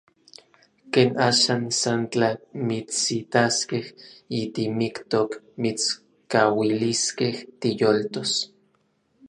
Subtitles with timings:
[0.93, 2.29] Ken axan, san tla
[2.67, 3.85] mitsitaskej
[4.35, 5.29] yitimiktok
[5.61, 8.31] mitskauiliskej tiyoltos.